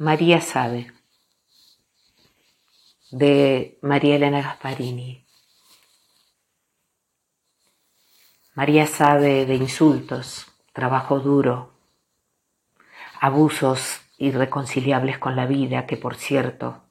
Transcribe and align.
María 0.00 0.40
sabe 0.40 0.92
de 3.10 3.80
María 3.82 4.14
Elena 4.14 4.42
Gasparini. 4.42 5.26
María 8.54 8.86
sabe 8.86 9.44
de 9.44 9.56
insultos, 9.56 10.46
trabajo 10.72 11.18
duro, 11.18 11.72
abusos 13.20 14.02
irreconciliables 14.18 15.18
con 15.18 15.34
la 15.34 15.46
vida 15.46 15.84
que, 15.84 15.96
por 15.96 16.14
cierto, 16.14 16.84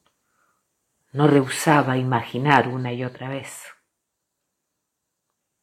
no 1.13 1.27
rehusaba 1.27 1.95
imaginar 1.95 2.67
una 2.67 2.91
y 2.91 3.05
otra 3.05 3.29
vez. 3.29 3.67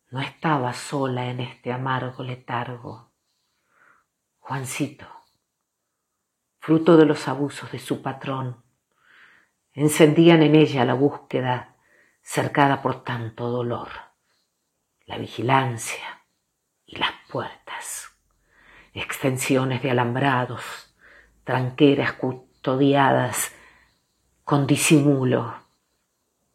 No 0.09 0.23
estaba 0.23 0.73
sola 0.73 1.27
en 1.27 1.41
este 1.41 1.75
amargo 1.75 2.23
letargo. 2.23 3.13
Juancito, 4.39 5.14
fruto 6.65 6.97
de 6.97 7.05
los 7.05 7.29
abusos 7.29 7.71
de 7.73 7.79
su 7.79 8.01
patrón, 8.01 8.65
encendían 9.75 10.43
en 10.43 10.55
ella 10.55 10.87
la 10.87 10.95
búsqueda 10.95 11.77
cercada 12.23 12.81
por 12.81 13.05
tanto 13.05 13.51
dolor, 13.51 13.91
la 15.05 15.19
vigilancia 15.19 16.25
y 16.87 16.97
las 16.97 17.11
puertas, 17.29 18.09
extensiones 18.95 19.83
de 19.83 19.91
alambrados, 19.91 20.97
tranqueras 21.45 22.15
custodiadas 22.15 23.55
con 24.43 24.67
disimulo 24.67 25.55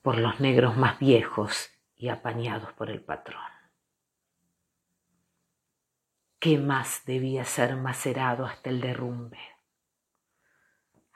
por 0.02 0.18
los 0.18 0.40
negros 0.40 0.76
más 0.76 0.98
viejos 0.98 1.70
y 1.96 2.10
apañados 2.10 2.74
por 2.74 2.90
el 2.90 3.04
patrón. 3.04 3.44
¿Qué 6.40 6.58
más 6.58 7.06
debía 7.06 7.46
ser 7.46 7.76
macerado 7.76 8.48
hasta 8.48 8.72
el 8.72 8.82
derrumbe? 8.82 9.59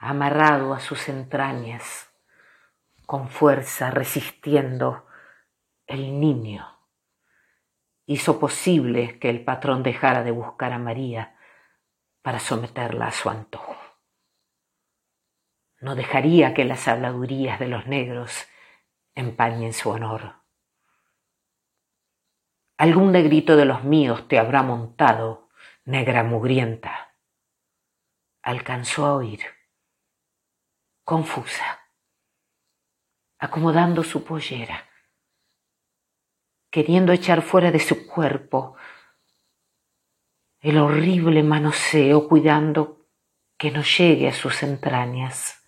Amarrado 0.03 0.73
a 0.73 0.79
sus 0.79 1.07
entrañas, 1.07 2.09
con 3.05 3.29
fuerza 3.29 3.89
resistiendo, 3.89 5.07
el 5.87 6.19
niño 6.19 6.69
hizo 8.05 8.39
posible 8.39 9.17
que 9.19 9.29
el 9.29 9.43
patrón 9.43 9.81
dejara 9.81 10.23
de 10.23 10.31
buscar 10.31 10.73
a 10.73 10.79
María 10.79 11.37
para 12.21 12.39
someterla 12.39 13.07
a 13.07 13.11
su 13.11 13.29
antojo. 13.29 13.77
No 15.79 15.95
dejaría 15.95 16.53
que 16.53 16.65
las 16.65 16.87
habladurías 16.87 17.59
de 17.59 17.67
los 17.67 17.87
negros 17.87 18.47
empañen 19.15 19.73
su 19.73 19.89
honor. 19.89 20.35
Algún 22.77 23.11
negrito 23.11 23.55
de 23.55 23.65
los 23.65 23.83
míos 23.83 24.27
te 24.27 24.39
habrá 24.39 24.63
montado, 24.63 25.49
negra 25.85 26.23
mugrienta. 26.23 27.15
Alcanzó 28.41 29.05
a 29.05 29.15
oír 29.15 29.62
confusa, 31.03 31.81
acomodando 33.37 34.03
su 34.03 34.23
pollera, 34.23 34.89
queriendo 36.69 37.11
echar 37.11 37.41
fuera 37.41 37.71
de 37.71 37.79
su 37.79 38.07
cuerpo 38.07 38.75
el 40.63 40.77
horrible 40.77 41.43
manoseo, 41.43 42.27
cuidando 42.29 43.05
que 43.57 43.69
no 43.69 43.83
llegue 43.83 44.29
a 44.29 44.33
sus 44.33 44.63
entrañas. 44.63 45.61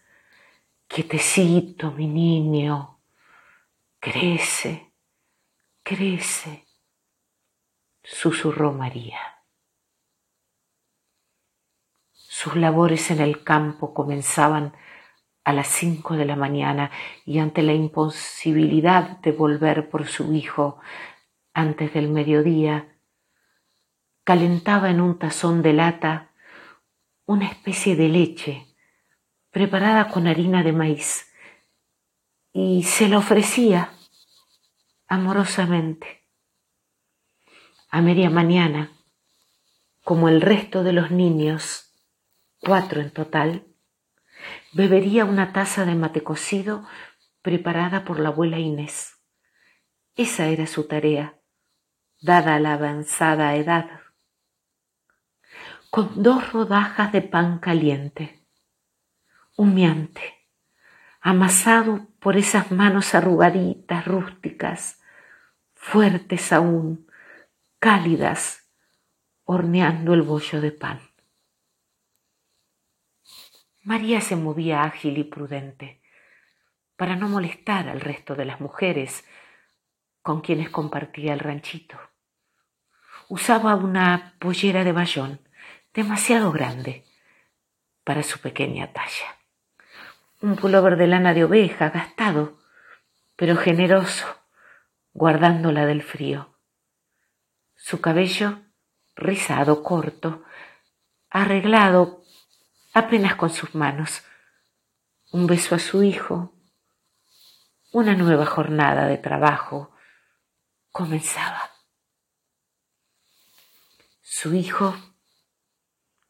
Quietecito, 0.87 1.91
mi 1.91 2.07
niño, 2.07 3.01
crece, 3.99 4.93
crece, 5.83 6.65
susurró 8.01 8.71
María. 8.71 9.19
Sus 12.13 12.55
labores 12.55 13.11
en 13.11 13.19
el 13.19 13.43
campo 13.43 13.93
comenzaban 13.93 14.75
a 15.45 15.53
las 15.53 15.67
cinco 15.67 16.17
de 16.17 16.25
la 16.25 16.35
mañana 16.35 16.91
y 17.23 17.37
ante 17.39 17.61
la 17.61 17.73
imposibilidad 17.73 19.19
de 19.19 19.31
volver 19.31 19.89
por 19.89 20.07
su 20.07 20.33
hijo 20.33 20.79
antes 21.53 21.93
del 21.93 22.09
mediodía, 22.09 22.97
calentaba 24.23 24.89
en 24.89 24.99
un 24.99 25.19
tazón 25.19 25.61
de 25.61 25.73
lata 25.73 26.31
una 27.27 27.45
especie 27.47 27.95
de 27.95 28.09
leche 28.09 28.65
preparada 29.51 30.09
con 30.09 30.27
harina 30.27 30.63
de 30.63 30.73
maíz 30.73 31.31
y 32.51 32.83
se 32.83 33.07
la 33.07 33.19
ofrecía 33.19 33.93
amorosamente. 35.07 36.23
A 37.89 38.01
media 38.01 38.29
mañana, 38.29 38.91
como 40.03 40.27
el 40.27 40.41
resto 40.41 40.83
de 40.83 40.93
los 40.93 41.11
niños, 41.11 41.93
cuatro 42.59 42.99
en 42.99 43.11
total, 43.11 43.74
bebería 44.73 45.25
una 45.25 45.53
taza 45.53 45.85
de 45.85 45.95
mate 45.95 46.21
cocido 46.21 46.85
preparada 47.41 48.03
por 48.03 48.19
la 48.19 48.29
abuela 48.29 48.59
Inés. 48.59 49.15
Esa 50.15 50.47
era 50.47 50.67
su 50.67 50.87
tarea, 50.87 51.39
dada 52.21 52.59
la 52.59 52.73
avanzada 52.73 53.55
edad. 53.55 54.01
Con 55.89 56.23
dos 56.23 56.51
rodajas 56.51 57.11
de 57.11 57.21
pan 57.21 57.59
caliente, 57.59 58.45
humeante, 59.55 60.33
amasado 61.21 62.07
por 62.19 62.37
esas 62.37 62.71
manos 62.71 63.15
arrugaditas, 63.15 64.05
rústicas, 64.05 65.01
fuertes 65.73 66.51
aún, 66.51 67.07
cálidas, 67.79 68.69
horneando 69.43 70.13
el 70.13 70.23
bollo 70.23 70.61
de 70.61 70.71
pan. 70.71 70.99
María 73.85 74.19
se 74.19 74.35
movía 74.35 74.81
ágil 74.83 75.19
y 75.19 75.23
prudente 75.23 76.01
para 76.97 77.15
no 77.15 77.29
molestar 77.29 77.87
al 77.87 78.01
resto 78.01 78.33
de 78.33 78.43
las 78.43 78.59
mujeres 78.59 79.23
con 80.23 80.41
quienes 80.41 80.71
compartía 80.71 81.33
el 81.33 81.39
ranchito. 81.39 81.95
Usaba 83.29 83.75
una 83.75 84.33
pollera 84.39 84.83
de 84.83 84.91
bayón 84.91 85.39
demasiado 85.93 86.51
grande 86.51 87.05
para 88.03 88.23
su 88.23 88.39
pequeña 88.39 88.91
talla. 88.91 89.37
Un 90.41 90.55
pullover 90.55 90.97
de 90.97 91.05
lana 91.05 91.35
de 91.35 91.43
oveja 91.43 91.89
gastado, 91.89 92.57
pero 93.35 93.55
generoso, 93.55 94.25
guardándola 95.13 95.85
del 95.85 96.01
frío. 96.01 96.57
Su 97.75 98.01
cabello 98.01 98.61
rizado, 99.15 99.83
corto, 99.83 100.43
arreglado 101.29 102.24
apenas 102.95 103.35
con 103.35 103.51
sus 103.51 103.75
manos. 103.75 104.23
Un 105.31 105.45
beso 105.45 105.75
a 105.75 105.79
su 105.79 106.01
hijo. 106.01 106.53
Una 107.91 108.15
nueva 108.15 108.45
jornada 108.45 109.05
de 109.05 109.17
trabajo 109.17 109.91
comenzaba. 110.91 111.69
Su 114.21 114.55
hijo 114.55 114.95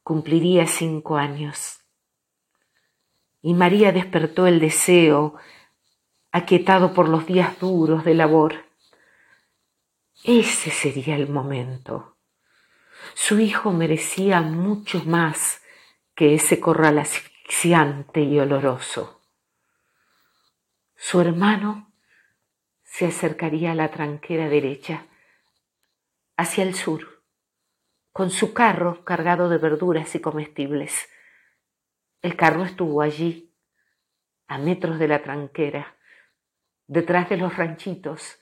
cumpliría 0.03 0.67
cinco 0.67 1.17
años 1.17 1.79
y 3.41 3.53
María 3.53 3.91
despertó 3.91 4.47
el 4.47 4.59
deseo, 4.59 5.35
aquietado 6.31 6.93
por 6.93 7.07
los 7.07 7.27
días 7.27 7.59
duros 7.59 8.03
de 8.03 8.15
labor. 8.15 8.65
Ese 10.23 10.71
sería 10.71 11.15
el 11.15 11.29
momento. 11.29 12.17
Su 13.13 13.39
hijo 13.39 13.71
merecía 13.71 14.41
mucho 14.41 15.03
más 15.05 15.61
que 16.15 16.33
ese 16.33 16.59
corral 16.59 16.97
asfixiante 16.97 18.21
y 18.21 18.39
oloroso. 18.39 19.21
Su 20.95 21.19
hermano 21.19 21.93
se 22.83 23.05
acercaría 23.05 23.73
a 23.73 23.75
la 23.75 23.91
tranquera 23.91 24.47
derecha, 24.47 25.07
hacia 26.37 26.63
el 26.63 26.73
sur, 26.73 27.21
con 28.13 28.31
su 28.31 28.53
carro 28.53 29.03
cargado 29.03 29.49
de 29.49 29.57
verduras 29.57 30.15
y 30.15 30.21
comestibles. 30.21 31.09
El 32.21 32.37
carro 32.37 32.63
estuvo 32.63 33.01
allí, 33.01 33.53
a 34.47 34.57
metros 34.57 34.97
de 34.99 35.09
la 35.09 35.21
tranquera, 35.21 35.97
detrás 36.87 37.29
de 37.29 37.35
los 37.35 37.57
ranchitos, 37.57 38.39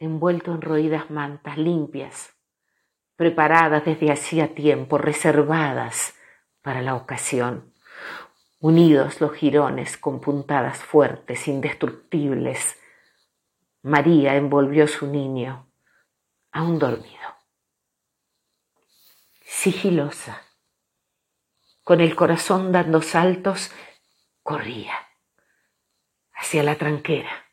envuelto 0.00 0.52
en 0.52 0.62
roídas 0.62 1.08
mantas 1.10 1.56
limpias, 1.56 2.34
preparadas 3.20 3.84
desde 3.84 4.10
hacía 4.10 4.54
tiempo, 4.54 4.96
reservadas 4.96 6.14
para 6.62 6.80
la 6.80 6.94
ocasión. 6.94 7.74
Unidos 8.60 9.20
los 9.20 9.34
jirones 9.34 9.98
con 9.98 10.22
puntadas 10.22 10.78
fuertes, 10.78 11.46
indestructibles, 11.46 12.80
María 13.82 14.36
envolvió 14.36 14.88
su 14.88 15.06
niño, 15.06 15.70
aún 16.50 16.78
dormido. 16.78 17.36
Sigilosa, 19.42 20.40
con 21.84 22.00
el 22.00 22.16
corazón 22.16 22.72
dando 22.72 23.02
saltos, 23.02 23.70
corría 24.42 24.94
hacia 26.32 26.62
la 26.62 26.76
tranquera. 26.76 27.44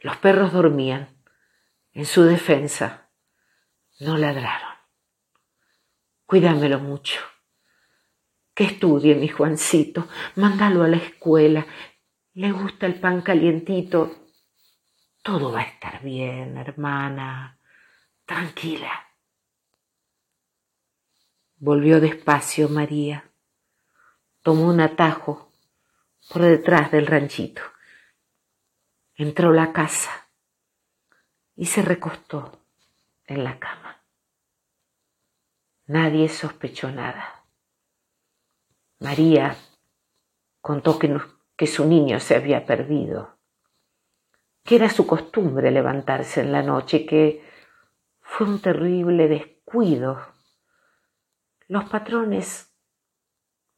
Los 0.00 0.16
perros 0.16 0.52
dormían. 0.52 1.16
En 1.92 2.06
su 2.06 2.24
defensa, 2.24 3.08
no 4.00 4.16
ladraron. 4.16 4.69
Cuídamelo 6.30 6.78
mucho, 6.78 7.18
Que 8.54 8.62
estudie 8.62 9.16
mi 9.16 9.26
Juancito, 9.26 10.06
mándalo 10.36 10.84
a 10.84 10.86
la 10.86 10.98
escuela. 10.98 11.66
Le 12.34 12.52
gusta 12.52 12.86
el 12.86 13.00
pan 13.00 13.20
calientito. 13.20 14.28
Todo 15.24 15.50
va 15.50 15.62
a 15.62 15.64
estar 15.64 16.00
bien, 16.04 16.56
hermana. 16.56 17.58
Tranquila. 18.24 18.92
Volvió 21.56 21.98
despacio 21.98 22.68
María. 22.68 23.28
Tomó 24.42 24.68
un 24.68 24.78
atajo 24.78 25.50
por 26.32 26.42
detrás 26.42 26.92
del 26.92 27.08
ranchito. 27.08 27.62
Entró 29.16 29.48
a 29.50 29.54
la 29.54 29.72
casa 29.72 30.28
y 31.56 31.66
se 31.66 31.82
recostó 31.82 32.62
en 33.26 33.42
la 33.42 33.58
cama. 33.58 33.89
Nadie 35.90 36.28
sospechó 36.28 36.88
nada. 36.92 37.44
María 39.00 39.56
contó 40.60 41.00
que, 41.00 41.66
su 41.66 41.84
niño 41.84 42.20
se 42.20 42.36
había 42.36 42.64
perdido, 42.64 43.40
que 44.62 44.76
era 44.76 44.88
su 44.88 45.04
costumbre 45.04 45.72
levantarse 45.72 46.42
en 46.42 46.52
la 46.52 46.62
noche, 46.62 47.06
que 47.06 47.44
fue 48.20 48.46
un 48.46 48.62
terrible 48.62 49.26
descuido. 49.26 50.20
Los 51.66 51.88
patrones 51.90 52.72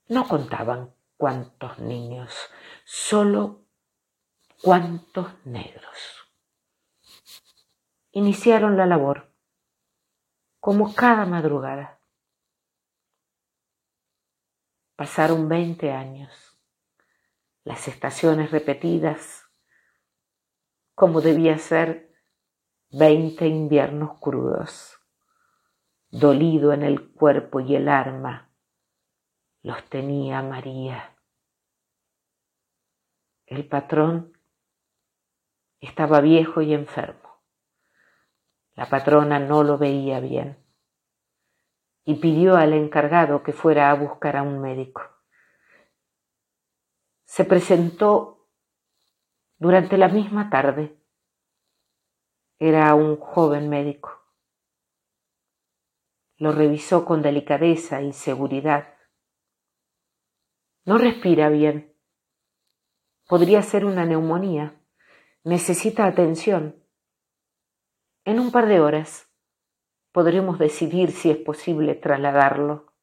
no 0.08 0.28
contaban 0.28 0.94
cuántos 1.16 1.78
niños, 1.78 2.50
solo 2.84 3.64
cuántos 4.60 5.28
negros. 5.46 6.28
Iniciaron 8.10 8.76
la 8.76 8.84
labor, 8.84 9.32
como 10.60 10.94
cada 10.94 11.24
madrugada. 11.24 12.00
Pasaron 14.94 15.48
veinte 15.48 15.90
años, 15.90 16.58
las 17.64 17.88
estaciones 17.88 18.50
repetidas, 18.50 19.46
como 20.94 21.22
debía 21.22 21.56
ser 21.56 22.14
veinte 22.90 23.46
inviernos 23.46 24.18
crudos, 24.20 25.00
dolido 26.10 26.74
en 26.74 26.82
el 26.82 27.10
cuerpo 27.10 27.60
y 27.60 27.74
el 27.74 27.88
arma, 27.88 28.50
los 29.62 29.82
tenía 29.88 30.42
María. 30.42 31.16
El 33.46 33.66
patrón 33.66 34.36
estaba 35.80 36.20
viejo 36.20 36.60
y 36.60 36.74
enfermo. 36.74 37.42
La 38.74 38.90
patrona 38.90 39.38
no 39.38 39.64
lo 39.64 39.78
veía 39.78 40.20
bien 40.20 40.61
y 42.04 42.16
pidió 42.16 42.56
al 42.56 42.72
encargado 42.72 43.42
que 43.42 43.52
fuera 43.52 43.90
a 43.90 43.94
buscar 43.94 44.36
a 44.36 44.42
un 44.42 44.60
médico. 44.60 45.02
Se 47.24 47.44
presentó 47.44 48.48
durante 49.56 49.96
la 49.96 50.08
misma 50.08 50.50
tarde. 50.50 50.98
Era 52.58 52.94
un 52.94 53.16
joven 53.16 53.68
médico. 53.68 54.20
Lo 56.36 56.52
revisó 56.52 57.04
con 57.04 57.22
delicadeza 57.22 58.02
y 58.02 58.12
seguridad. 58.12 58.94
No 60.84 60.98
respira 60.98 61.48
bien. 61.48 61.96
Podría 63.28 63.62
ser 63.62 63.84
una 63.84 64.04
neumonía. 64.04 64.80
Necesita 65.44 66.06
atención. 66.06 66.84
En 68.24 68.40
un 68.40 68.50
par 68.50 68.66
de 68.66 68.80
horas 68.80 69.31
podremos 70.12 70.58
decidir 70.58 71.10
si 71.10 71.30
es 71.30 71.38
posible 71.38 71.94
trasladarlo. 71.94 72.94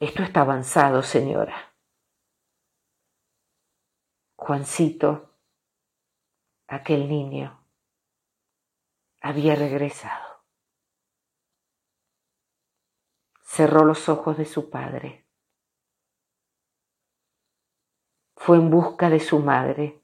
Esto 0.00 0.22
está 0.22 0.40
avanzado, 0.40 1.02
señora. 1.02 1.74
Juancito, 4.36 5.38
aquel 6.66 7.08
niño, 7.08 7.64
había 9.20 9.54
regresado. 9.54 10.44
Cerró 13.42 13.84
los 13.84 14.08
ojos 14.08 14.38
de 14.38 14.46
su 14.46 14.70
padre. 14.70 15.26
Fue 18.36 18.56
en 18.56 18.70
busca 18.70 19.10
de 19.10 19.20
su 19.20 19.38
madre, 19.40 20.02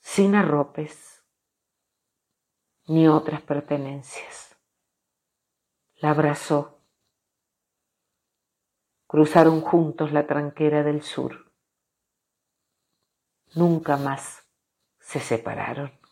sin 0.00 0.36
arropes 0.36 1.13
ni 2.86 3.08
otras 3.08 3.42
pertenencias. 3.42 4.56
La 5.96 6.10
abrazó. 6.10 6.80
Cruzaron 9.06 9.60
juntos 9.60 10.12
la 10.12 10.26
tranquera 10.26 10.82
del 10.82 11.02
sur. 11.02 11.52
Nunca 13.54 13.96
más 13.96 14.46
se 14.98 15.20
separaron. 15.20 16.03